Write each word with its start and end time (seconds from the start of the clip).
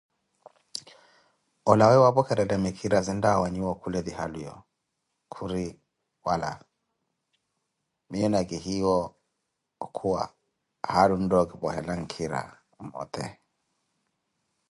Olawe 1.71 1.97
wapokhere 2.03 2.55
mikhira 2.63 2.99
zintta 3.07 3.29
waawanyiwa 3.33 3.69
okhule 3.73 3.99
ti 4.05 4.11
halwiyo, 4.19 4.55
Khuri: 5.33 5.65
Wala, 6.27 6.51
miiyo 8.09 8.27
nakihiiwo 8.31 8.97
okhuwa, 9.85 10.23
haalu 10.91 11.13
ontta 11.17 11.35
okipwehela 11.43 11.93
nkhira 12.01 12.39
aka 12.53 12.75
mmote. 12.83 13.25